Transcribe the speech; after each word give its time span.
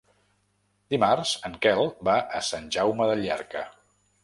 Dimarts 0.93 1.33
en 1.51 1.59
Quel 1.67 1.83
va 2.11 2.17
a 2.41 2.43
Sant 2.49 2.69
Jaume 2.79 3.11
de 3.13 3.21
Llierca. 3.23 3.67